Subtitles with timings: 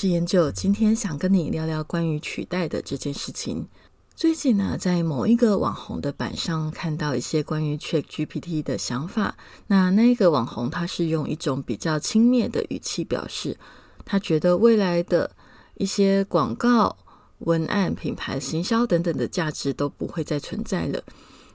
[0.00, 3.68] 是研究，今天想跟你聊聊关于取代的这件事情。
[4.14, 9.36] 最近呢，在某一个网红的版上看到一些关于 Chat GPT 的想法。
[9.66, 13.58] 那那个网红他是用一种比较轻蔑的语气表示，
[14.06, 15.30] 他觉得未来的
[15.74, 16.96] 一些广告、
[17.40, 21.04] 文案、品牌行销等等的价值都不会再存在了，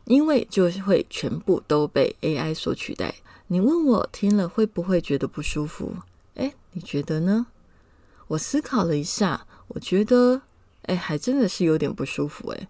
[0.06, 3.16] 因为就会全部都被 AI 所取代。
[3.48, 5.96] 你问我听了会不会觉得不舒服？
[6.36, 7.48] 诶，你觉得呢？
[8.28, 10.42] 我思考了一下，我觉得，
[10.84, 12.68] 哎，还真的是有点不舒服，哎。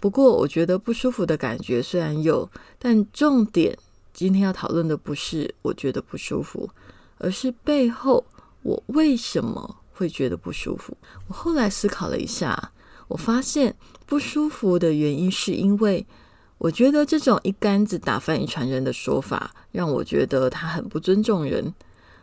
[0.00, 3.76] 不过，我觉得不舒服的感觉虽然有，但重点
[4.12, 6.70] 今天要讨论的不是我觉得不舒服，
[7.18, 8.24] 而是背后
[8.62, 10.96] 我为什么会觉得不舒服。
[11.26, 12.70] 我后来思考了一下，
[13.08, 13.74] 我发现
[14.06, 16.06] 不舒服的原因是因为
[16.58, 21.74] 我觉得这种一竿子打翻一船人的说法，让我觉得他很不尊重人。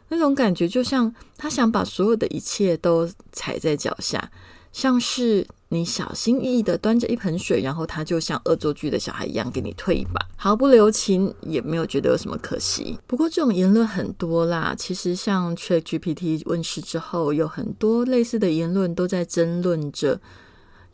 [0.10, 4.32] 那种感觉就像他想把所有的一切都踩在脚下，
[4.72, 13.00] 像是你小心翼翼的端着一盆水，然后他就像恶作剧的小孩一样给你推一把，毫不留情，也没有觉得有什么可惜。
[13.08, 20.20] 不过这种言论很多啦，其实像 ChatGPT 问世之后，有很多类似的言论都在争论着。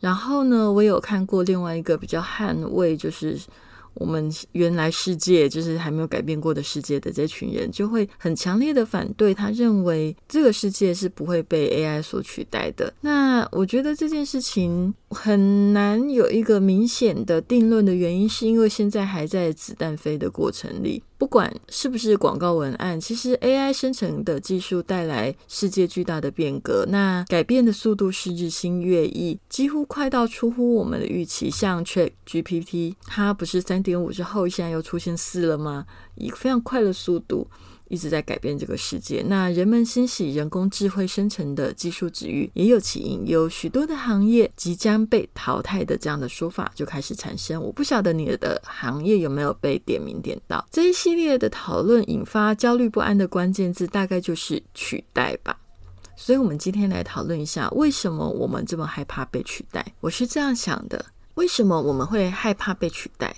[0.00, 3.38] 然后呢，我有看过另外一个比较捍卫，就是。
[3.94, 9.34] 我们原来世界就是还没有改变过的世界的这群人，就会很强烈的反对。
[9.34, 12.92] 他认为这个世界是不会被 AI 所取代的。
[13.00, 21.02] 那我觉得这件事情很难有一个明显的定论的原因，是因为现在还在子弹飞的过程里。
[21.22, 31.48] 不管是不是广告文案，其实 AI 生成的技术带来世界巨大的变革，那改变的速度是日新月异，几乎快到出乎我们的预期。
[31.48, 35.86] 像 Chat GPT，它不是三点五之后，现在又出现四了吗？
[36.16, 37.46] 以非常快的速度。
[37.92, 39.22] 一直在改变这个世界。
[39.28, 47.62] 那人们欣喜人工智慧生成的技术指域，也有起因，有许多的行业即将被淘汰的这样的说法就开始产生。
[47.62, 50.66] 我不晓得你的行业有没有被点名点到。
[50.70, 55.58] 这一系列的讨论引发焦虑不安的关键字，大概就是取代吧。
[56.16, 59.84] 所以，我们今天来讨论一下，为什么我们这么害怕被取代？
[60.00, 61.04] 我是这样想的：
[61.34, 63.36] 为什么我们会害怕被取代？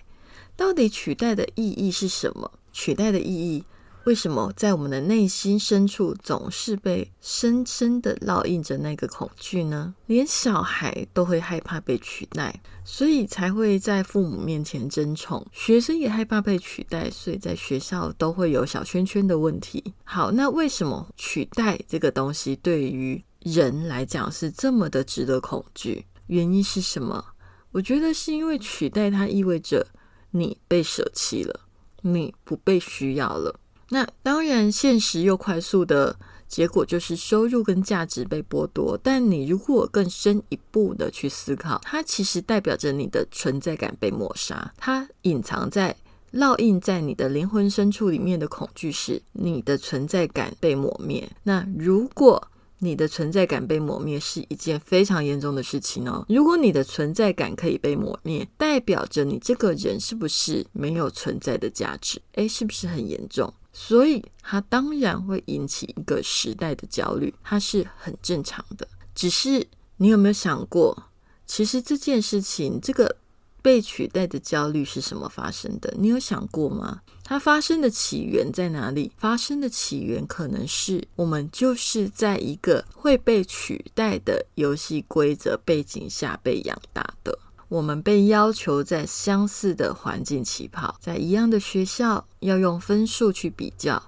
[0.57, 2.49] 到底取代的意义是什么？
[2.73, 3.65] 取代的意义？
[4.05, 9.95] 为什么在我们的内心深处总是被深深的烙印着那个恐惧呢？
[10.07, 15.47] 连小孩都会害怕被取代，所以才会在父母面前争宠。
[15.53, 19.95] 学生也害怕被取代，所以在学校都会有小圈圈的问题。
[20.05, 26.05] 好，那为什么取代这个东西对于人来讲是这么的值得恐惧？
[26.27, 27.25] 原因是什么？
[27.73, 29.87] 我觉得是因为取代它意味着
[30.31, 31.61] 你被舍弃了，
[32.03, 33.59] 你不被需要了。
[33.91, 36.17] 那当然，现实又快速的
[36.49, 38.99] 结果就是收入跟价值被剥夺。
[39.03, 44.73] 但你如果更深一步的去思考，它其实代表着你的存在感被抹杀。
[44.77, 45.97] 它隐藏在、
[46.33, 51.31] 烙印在你的灵魂深处里面的恐惧是你的存在感被抹灭。
[51.43, 52.49] 那如果
[52.81, 56.27] 你的存在感被抹灭是一件非常严重的事情哦。
[56.29, 62.21] 如果你的存在感可以被抹灭，代表着你这个人是不是没有存在的价值？
[62.33, 63.51] 诶，是不是很严重？
[63.77, 68.87] 所以，它当然会引起一个时代的焦虑，它是很正常的。
[69.17, 71.11] 只是你有没有想过，
[71.45, 73.17] 其实这件事情，这个
[73.61, 75.93] 被取代的焦虑是什么发生的？
[75.99, 77.01] 你有想过吗？
[77.25, 79.11] 它发生的起源在哪里？
[79.17, 87.37] 发生的起源可能是我们就是在一个会被取代的游戏规则背景下被养大的。
[87.75, 94.01] 我们被要求在相似的环境起跑，在一样的学校要用分数去比较，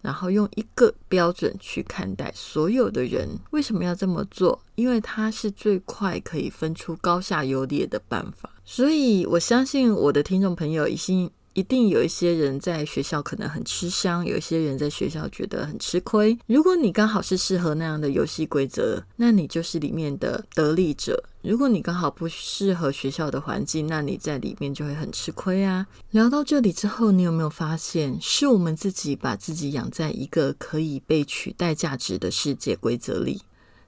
[0.00, 3.28] 然后用一个标准去看待所有的人。
[3.50, 4.62] 为什么要这么做？
[4.76, 8.48] 因为它是最快可以分出高下优劣的办法。
[8.64, 16.38] 所以我相信我的听众朋友已经一定有一些人在学校可能很吃香，有一些人在学校觉得很吃亏。
[16.46, 25.86] 如果你刚好是适合那样的游戏规则，那你就是里面的得利者；如果你刚好不适合学校的环境，那你在里面就会很吃亏啊。
[26.12, 33.42] 聊到这里之后，你有没有发现，是我们自己把自己养在一个可以被取代价值的世界规则里，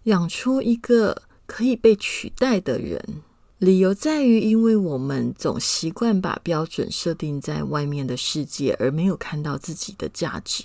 [0.05, 3.23] 养出一个可以被取代的人？
[3.63, 10.65] 理由在于，因为我们总习惯把标准设定在外面的世界，而没有看到自己的价值。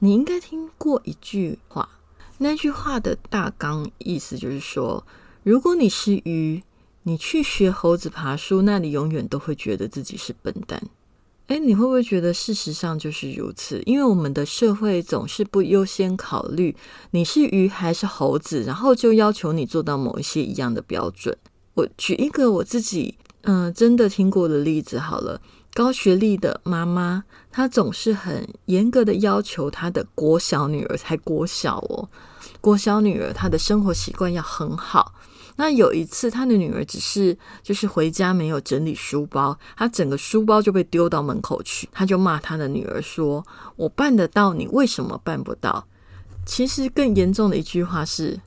[0.00, 1.88] 你应该听过一句话，
[2.38, 5.06] 那句话的大纲意思就是说，
[5.44, 6.60] 如果你是鱼，
[7.04, 10.82] 你去学猴子爬树，那你永远都会觉得自己是笨蛋。
[11.46, 13.80] 诶，你会不会觉得事实上就是如此？
[13.86, 16.74] 因为我们的社会总是不优先考虑
[17.12, 21.38] 你是鱼还是猴子，然后就要求你做到某一些一样的标准。
[21.76, 25.38] 我举一个我自己嗯真的听过的例子好了，
[25.74, 32.08] 高学历的妈妈，她总是很严格的要求她的国小女儿，才国小哦，
[32.62, 35.12] 国小女儿她的生活习惯要很好。
[35.56, 43.46] 那有一次，她的女儿只是就是回家没有整理书包，她整个书包就被丢到门口去，她就骂她的女儿说
[43.76, 45.86] ：“我办得到，你为什么办不到？”
[46.46, 48.40] 其实更严重的一句话是。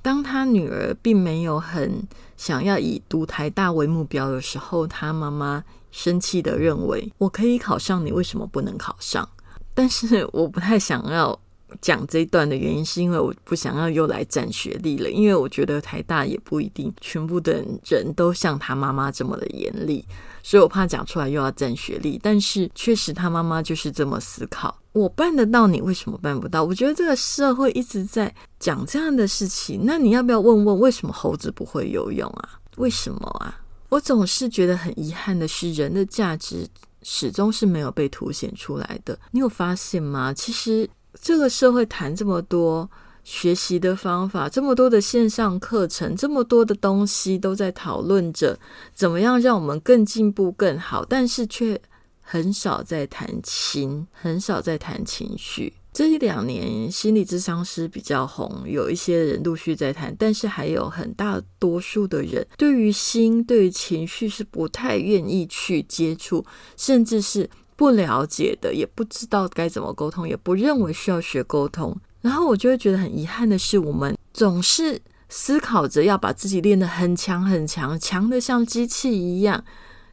[0.00, 2.02] 当他女儿并没有很
[2.36, 9.28] 想要以读台大为目标的时候，他妈妈生气的认为：“我可以考上，你为什么不能考上？”
[9.74, 11.38] 但是我不太想要
[11.80, 15.10] 讲这一段的原因，是因为我不想要又来占学历了。
[15.10, 20.04] 因为我觉得台大也不一定全部的人都像他妈妈这么的严厉。
[20.42, 24.74] 所以我怕讲出来又要占学历，但是确实他妈妈就是这么思考。
[24.92, 26.64] 我办得到，你为什么办不到？
[26.64, 32.58] 我觉得这个社会一直在讲这样的事情，那你要不要问问为什么猴子不会游泳啊？
[32.76, 33.60] 为什么啊？
[33.90, 36.66] 我总是觉得很遗憾的是，人的价值
[37.02, 39.18] 始终是没有被凸显出来的。
[39.32, 40.32] 你有发现吗？
[40.32, 40.88] 其实
[41.20, 42.90] 这个社会谈这么多。
[43.24, 48.58] 学习的方法，这么多的线上课程，这么多的东西都在讨论着
[48.94, 51.78] 怎么样让我们更进步、更好，但是却
[52.22, 55.74] 很少在谈情，很少在谈情绪。
[55.92, 66.42] 这一两年，心理咨商师比较红，有一些人陆续在谈，但是还有很大多数的人对于心、对于情绪是不太愿意去接触，
[66.78, 71.96] 甚至是不了解的，也不知道该怎么沟通，也不认为需要学沟通。
[72.20, 79.64] 然后我就会觉得很遗憾的是，我们总是思考着要把自己练得很强很强，强的像机器一样。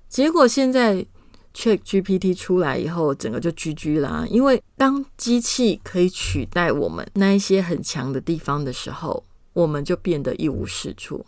[0.08, 1.04] 结果现在
[1.56, 4.28] Chat GPT 出来以后，整个就 GG 啦。
[4.30, 9.24] 因为当机器可以取代我们那一些很强的地方的时候，
[9.54, 11.26] 我们就变得一无是处。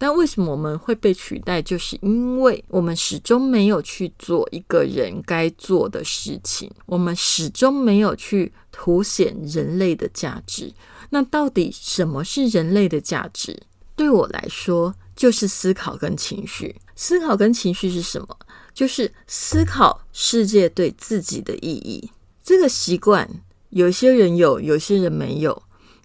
[0.00, 1.60] 但为什么我们会被取代？
[1.60, 10.72] 就是因为我们始终没有去做一个人该做的事情，我们始终没有去凸显人类的价值。
[11.10, 13.60] 那到底什么是人类的价值？
[13.96, 16.76] 对我来说，就是思考跟情绪。
[16.94, 18.38] 思考跟情绪是什么？
[18.72, 22.10] 就是思考世界对自己的意义。
[22.44, 23.28] 这个习惯，
[23.70, 25.60] 有些人有，有些人没有。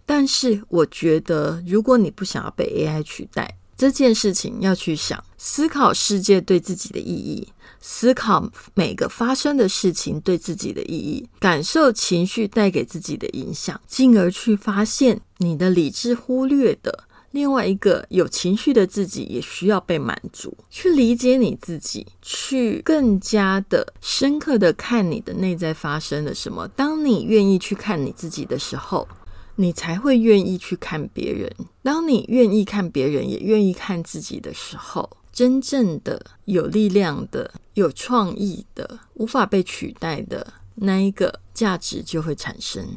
[0.06, 7.48] 但是我觉得，如果你不想要被 AI 取代，这件事情要去想，思考世界对自己的意义，
[7.82, 20.56] 思考每个发生的事情对自己的意义，感受情绪带给自己的影响，进而去发现你的理智忽略的另外一个有情绪的自己也需要被满足。
[20.70, 26.68] 去理解你自己，去更加的深刻的看你的内在发生了什么。
[26.70, 29.08] 当你愿意去看你自己的时候。
[29.56, 31.52] 你才会愿意去看别人。
[31.82, 42.88] 当你愿意看别人，也愿意看自己的时候，真正的有力量的、有创意的、无法被取代的那一个价值就会产生。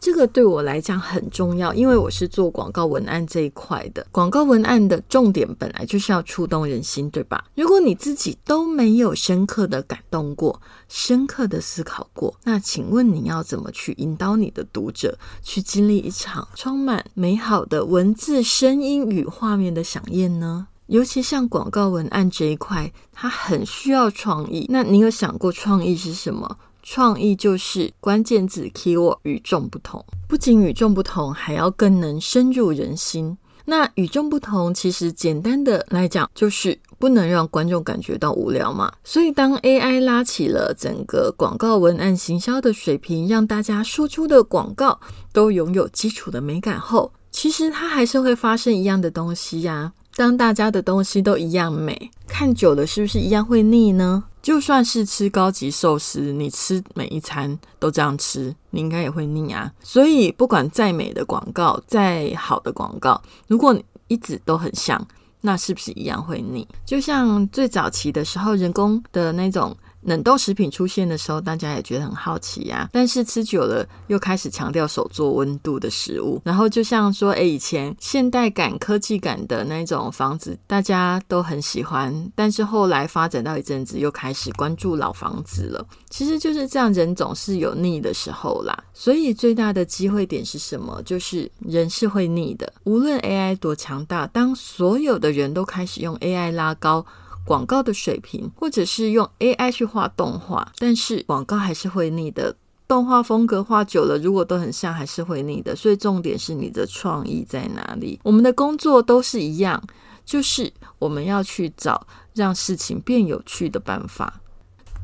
[0.00, 4.06] 这个对我来讲很重要，因为我是做广告文案这一块的。
[4.12, 7.44] 广告文案的重点本来就是要触动人心，对吧？
[7.56, 20.68] 如果你自己都没有深刻的感动过、深刻的思考过，那请问你要怎么去引导你的读者去经历一场充满美好的文字、声音与画面的响宴呢？
[20.86, 24.64] 尤其像广告文案这一块，它很需要创意。
[24.70, 26.56] 那你有想过创意是什么？
[26.90, 33.36] 创意就是关键字 keyword 与众不同，不仅与众不同，还要更能深入人心。
[33.66, 38.90] 那与众不同，其实简单的来讲，就是不能让观众感觉到无聊嘛。
[39.04, 44.98] 所以，当 AI 拉起了整个广告文案行销的水平，让大家输出的广告
[45.30, 49.92] 都拥有基础的美感后，其实它还是会发生一样的东西呀。
[50.18, 54.24] 当大家的东西都一样美，看久了是不是一样会腻呢？
[54.42, 59.72] 就算是吃高级寿司，你吃每一餐都这样吃，你应该也会腻啊。
[59.80, 65.00] 所以，不管再美的广告，再好的广告，如果你一直都很像，
[65.40, 66.66] 那是不是一样会腻？
[66.84, 69.72] 就像最早期的时候，人工的那种。
[70.02, 72.88] 冷冻食品出现的时候，大家也觉得很好奇呀。
[72.92, 76.40] 但是吃久了，又开始强调手做温度的食物。
[76.44, 82.32] 然后就像说，哎，以前现代感、科技感的那种房子，大家都很喜欢。
[82.34, 85.84] 但是后来发展到一阵子，又开始关注老房子了。
[86.08, 88.84] 其实就是这样，人总是有腻的时候啦。
[88.94, 91.02] 所以最大的机会点是什么？
[91.02, 92.72] 就是人是会腻的。
[92.84, 97.04] 无论 AI 多强大，当所有的人都开始用 AI 拉高。
[97.48, 102.54] 广告的水平，或者是用 AI 去画动画，但是广告还是会腻的。
[102.86, 105.74] 动画风格画久了，如果都很像，还是会腻的。
[105.74, 108.20] 所以重点是你的创意在哪里？
[108.22, 109.82] 我们的工作都是一样，
[110.26, 114.40] 就是我们要去找让事情变有趣的办法。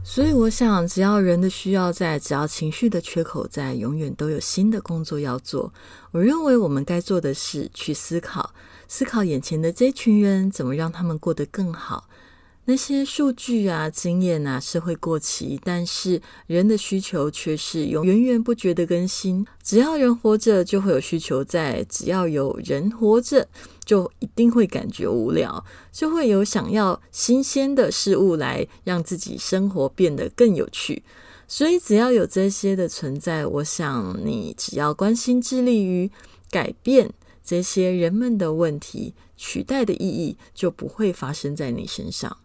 [0.03, 5.73] 所以我想，只要人的需要在，只要情绪的缺口在，永远都有新的工作要做。
[6.11, 8.53] 我认为我们该做的是去思考，
[8.87, 12.07] 思考眼前的这群人，怎么让他们过得更好。
[12.67, 19.47] 那些数据啊、经验啊是会过期，但是人的需求却是永源源不绝的更新。
[19.63, 23.47] 只要人活着，就会有需求在；只要有人活着，
[23.85, 31.03] 就一定会感觉无聊，就会有想要新鲜的事物来让自己生活变得更有趣。
[31.47, 36.11] 所以，只要有这些的存在，我想你只要关心、致力于
[36.51, 37.13] 改变
[37.45, 42.39] 这些人们的问题，取代的意义就不会发生在你身上。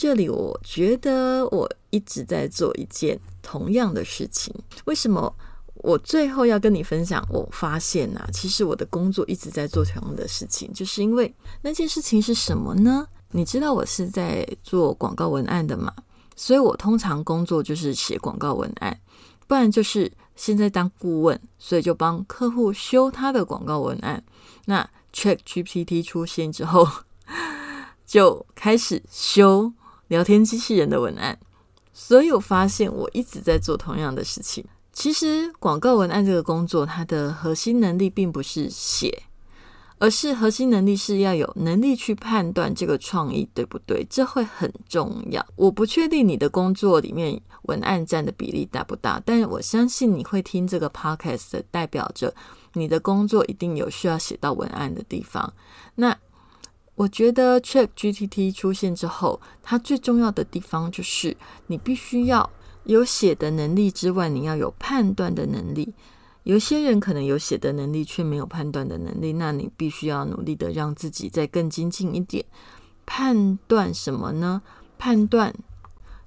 [0.00, 4.50] 这里，我觉得我一直在做一件同样的事情。
[4.86, 5.30] 为什么
[5.74, 7.22] 我最后要跟你分享？
[7.28, 11.30] 我发现啊，其实我的工作一直在做同样的事情，就是因为
[11.60, 13.06] 那件事情是什么呢？
[13.32, 15.92] 你知道我是在做广告文案的嘛？
[16.34, 18.98] 所以我通常工作就是写广告文案，
[19.46, 24.24] 不然就是现在当顾问，所以就帮客户修他的广告文案。
[24.64, 26.88] 那 Chat GPT 出现之后。
[28.10, 29.72] 就开始修
[30.10, 31.38] 聊天机器人的文案，
[31.92, 34.64] 所以我发现我一直在做同样的事情。
[34.92, 39.22] 其实广告文案这个工作，它的核心能力并不是写，
[39.98, 45.46] 而是核心能力是要有能力去判断这个创意对不对，这会很重要。
[45.54, 52.34] 我不确定你的工作里面文案占的比例大不大，但我相信你会听这个 podcast，代表着
[52.72, 55.54] 你的工作一定有需要写到文案的地方。
[55.94, 56.18] 那
[57.00, 61.34] 我觉得 Chat GPT 出现之后，它最重要的地方就是
[61.68, 62.50] 你必须要
[62.84, 65.94] 有写的能力之外，你要有判断的能力。
[66.42, 72.44] 有些人可能有写的能力，却没有判断的能力，那你必须要努力的让自己再更精进一点。
[73.06, 74.60] 判断什么呢？
[74.98, 75.54] 判断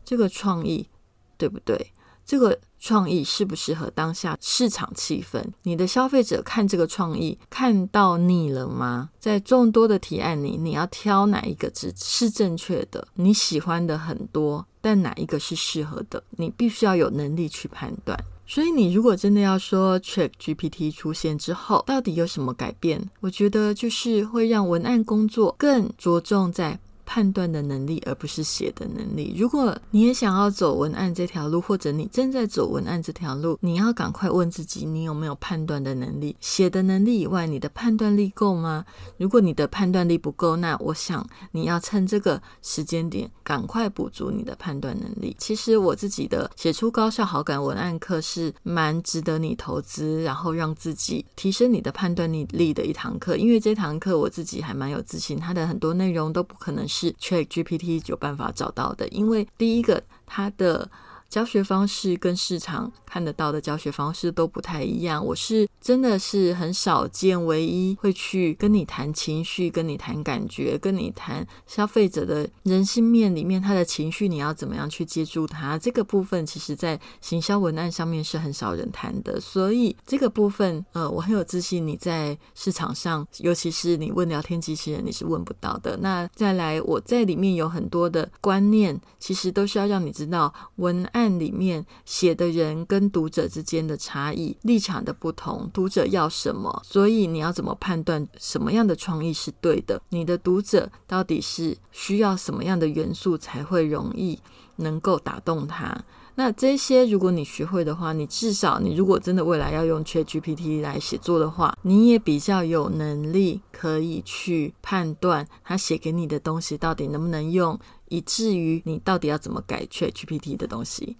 [0.03, 0.89] 这个创意
[1.38, 1.94] 对不对？
[2.25, 5.42] 这个创意适不适合当下市场气氛？
[5.62, 9.10] 你的消费者看这个创意看到腻了吗？
[9.22, 13.08] 在众多的提案里，你要挑哪一个只是正确的？
[13.13, 16.22] 你喜欢的很多，但哪一个是适合的？
[16.32, 18.22] 你必须要有能力去判断。
[18.46, 26.78] 所以，你如果真的要说 Chat GPT 出现之后到底有什么改变，我觉得就是会让文案工作更着重在。
[27.13, 29.36] 判断的能力，而不是写的能力。
[29.38, 36.36] 如果你也想要走文案这条路，或者你正在走文案这条路，你要赶快问自己：你有没有判断的能力？
[36.39, 38.84] 写的能力以外，你的判断力够吗？
[39.17, 45.36] 如果你的判断力不够，那我想你要趁这个时间点赶快补足你的判断能力。
[45.38, 53.38] 其实我自己的写出高效好感文案课是蛮值得你投资，然后让自己提升你的判断力力的一堂课。
[53.38, 56.88] 因为这堂课我自己还蛮有自信，它的很多内容都不可能。
[56.88, 60.89] 是是 Chat GPT 有办法找到的，因为第一个，它的。
[61.34, 65.25] 教学方式跟市场看得到的教学方式都不太一样。
[65.25, 75.75] 我是真的是很少见，唯一会去跟你谈情绪、跟你谈感觉、跟你谈消费者的人性面里面他的情绪，你要怎么样去接住他？
[75.75, 79.42] 这个部分其实在行销文案上面是很少人谈的。
[79.42, 85.98] 所以这个部分，呃，我很有自信，你在市场上，尤其是你问聊天机器人，你是问不到的。
[85.98, 91.23] 那再来，我在里面有很多的观念，其实都是要让你知道文案。
[91.24, 100.01] 案里面写的人跟读者之间的差异、立场的不同，读者要什么，所以你要怎么判断什么样的创意是对的？
[100.10, 104.38] 你的读者到底是需要什么样的元素才会容易
[104.75, 106.03] 能够打动他？
[106.36, 121.18] 那这些如果你学会的话，你至少你如果真的未来要用 Chat GPT 来写作的话，你也比较有能力可以去判断他写给你的东西到底能不能用，以至于你到底要怎么改 Chat GPT 的东西。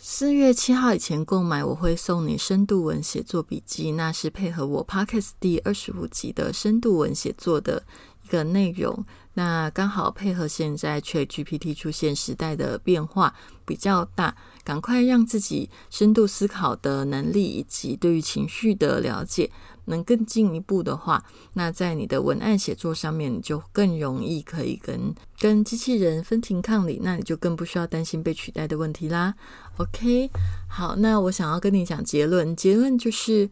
[0.00, 7.82] 四月七号以前购买，我会送你深度文写作笔记，那是配合我 Podcast 第二十五集的深度文写作的
[8.22, 9.04] 一个内容。
[9.38, 13.32] 那刚好配合现在 Chat GPT 出现时代的变化
[13.64, 19.48] 比较大，赶快让自己深度思考的能力以及对于情绪的了解
[19.84, 29.32] 能更进一步的话，那在你的文案写作上面，你就更容易可以跟跟机器人分庭抗礼，那你就更不需要担心被取代的问题啦。
[29.76, 30.28] OK，
[30.68, 33.48] 好，那我想要跟你讲结论，结论就是，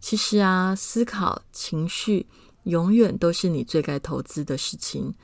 [0.00, 2.26] 其实啊，思考情绪。
[2.66, 5.14] 永远都是你最该投资的事情。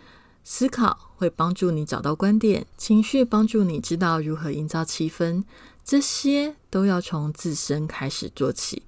[0.44, 5.44] 思考会帮助你找到观点，情绪帮助你知道如何营造气氛，
[5.84, 8.82] 这些都要从自身开始做起。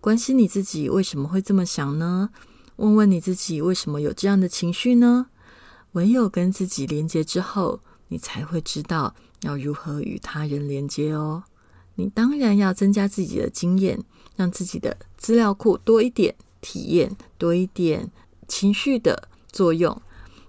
[0.00, 2.30] 关心你自己为什么会这么想呢？
[2.76, 5.26] 问问你自己为什么有这样的情绪呢？
[5.92, 11.44] 唯有跟自己连接之后，你才会知道要如何与他人连接哦。
[11.94, 13.98] 你当然要增加自己的经验，
[14.36, 16.34] 让自己的资料库多一点。
[16.66, 18.10] 体验多一点
[18.48, 20.02] 情绪的作用，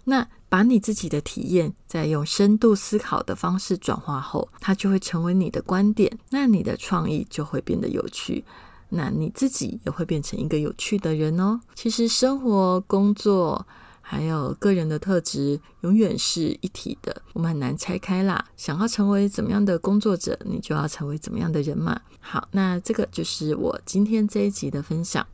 [0.05, 6.17] 那把你自己的体验再用深度思考的方式转化后，它就会成为你的观点。
[6.31, 8.43] 那你的创意就会变得有趣，
[8.89, 11.59] 那你自己也会变成一个有趣的人哦。
[11.75, 13.67] 其实生活、工作
[14.01, 18.43] 还有个人的特质永远是一体的，我们很难拆开啦。
[18.55, 22.01] 想要成为怎么样的工作者，你就要成为怎么样的人嘛。
[22.19, 25.27] 好，那这个就是我今天这一集的分享。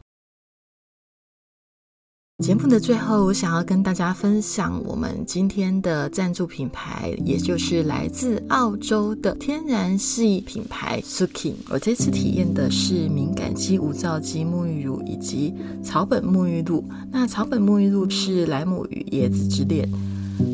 [2.40, 11.54] 节目的最后，我想要跟大家分享我们今天的赞助品牌，也就是来自澳洲的天然系品牌 Suki。
[11.70, 16.84] 我这次体验的是敏感肌无皂肌沐浴乳以及草本沐浴露。
[17.12, 19.88] 那草本沐浴露是莱姆与椰子之恋。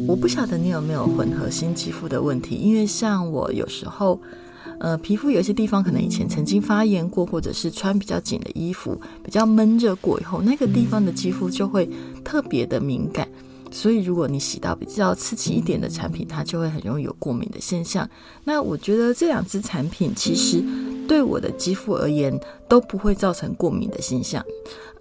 [0.06, 4.20] 我不晓得你有没有混合性肌肤的问题，因为像我有时候。
[4.80, 11.90] 呃，皮肤有些地方可能以前曾经发炎过，或者是穿比较紧的衣服，比较闷热过以后，那个地方的肌肤就会
[12.24, 13.28] 特别的敏感。
[13.72, 18.10] 所以如果你洗到比较刺激一点的产品，它就会很容易有过敏的现象。
[18.44, 20.64] 那我觉得这两支产品其实
[21.08, 24.44] 对我的肌肤而言都不会造成过敏的现象，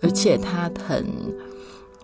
[0.01, 1.07] 而且它很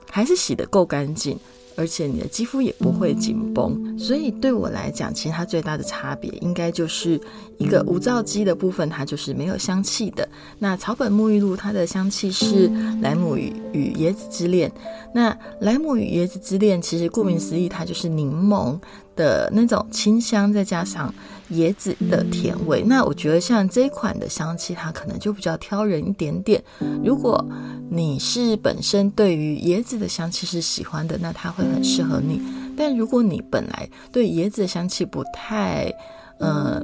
[0.08, 1.36] 还是洗的够干净。
[1.76, 7.20] 而且你的肌肤也不会紧绷，所以对我来讲，其实它最大的差别应该就是
[7.58, 10.28] 一个无皂基的部分，它就是没有香气的。
[10.58, 14.70] 那草本沐浴露它的香气是莱姆与与椰子之恋。
[15.14, 18.78] 那莱姆与椰子之恋，其实顾名思义，它就是柠檬。
[19.16, 21.14] 的那种清香，再加上
[21.52, 26.60] 椰子的甜味，那我觉得像这一款的香气，它可能就比较挑人一点点。
[27.04, 27.48] 如果
[27.88, 32.42] 你是本身对于椰子的香气是喜欢的，那它会很适合你。
[32.76, 35.94] 但如果你本来对椰子的香气不太
[36.40, 36.82] 呃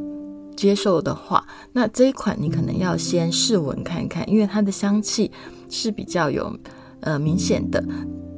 [0.60, 1.42] 接受的话，
[1.72, 5.30] 那这一款你可能要先试闻看看，因为它的香气
[5.70, 6.54] 是比较有
[7.00, 7.82] 呃明显的。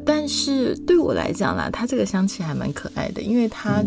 [0.07, 3.83] 但是对我来讲啦，它这个香气还蛮可爱的，因为它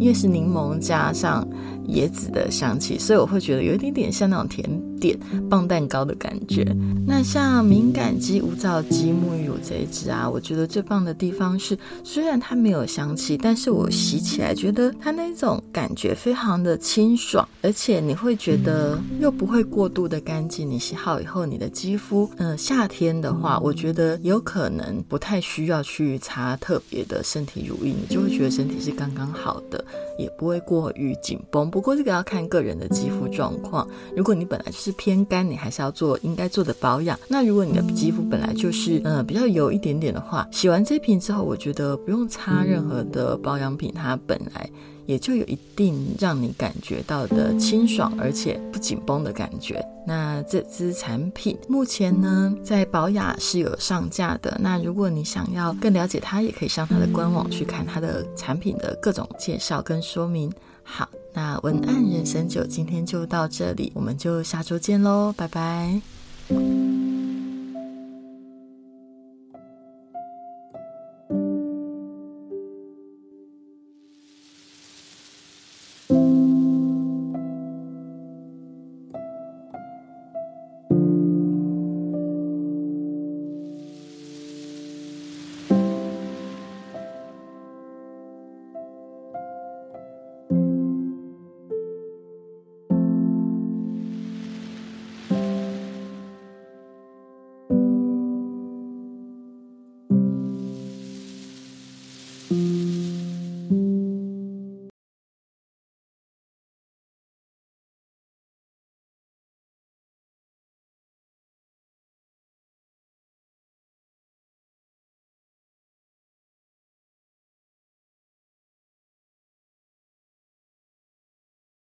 [0.00, 1.46] 因为是柠檬加上
[1.88, 4.66] 椰子的香气，所以我会觉得有一点点像那种甜
[4.98, 5.16] 点
[5.48, 6.64] 棒蛋糕的感觉。
[7.06, 20.68] 那像敏感肌无皂肌沐浴乳这一支啊，我觉得最棒的地方是，虽然它没有香气，但是我洗起来觉得它那种感觉非常的清爽，而且你会觉得又不会过度的干净。
[20.68, 25.40] 你洗好以后，你的肌肤，嗯，夏天的话，我觉得有可能不太。
[25.44, 29.84] 需要去擦特别的身体乳液，你就会觉得身体是刚刚好的，
[30.18, 31.70] 也不会过于紧绷。
[31.70, 33.86] 不过这个要看个人的肌肤状况。
[34.16, 37.18] 如果你本来就是偏干，你还是要做应该做的保养。
[37.28, 44.68] 那如果你的肌肤本来就是呃比较油一点点的话，洗完这瓶之后，我觉得不用擦任何的保养品，它本来。
[45.06, 49.84] 也就有一定让你感觉到的清爽，而且不紧绷的感觉。
[50.06, 54.58] 那这支产品目前呢，在宝雅是有上架的。
[54.62, 60.50] 那如果你想要更了解它，也可以上它的官网去看它的产品的各种介绍跟说明。
[60.84, 66.13] 好，那文案人生就今天就到这里，我们就下周见喽，拜拜。